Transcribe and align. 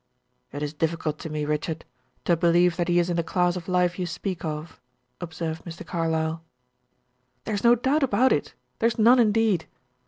"It 0.51 0.63
is 0.63 0.73
difficult 0.73 1.19
to 1.19 1.29
me 1.29 1.45
Richard, 1.45 1.85
to 2.25 2.35
believe 2.35 2.75
that 2.77 2.87
he 2.87 2.97
is 2.97 3.11
in 3.11 3.17
the 3.17 3.23
class 3.23 3.55
of 3.55 3.67
life 3.67 3.99
you 3.99 4.07
speak 4.07 4.43
of," 4.43 4.81
observed 5.19 5.63
Mr. 5.63 5.85
Carlyle. 5.85 6.43
"There's 7.43 7.63
no 7.63 7.75
doubt 7.75 8.01
about 8.01 8.31
it; 8.33 8.55
there's 8.79 8.97
none 8.97 9.19
indeed. 9.19 9.67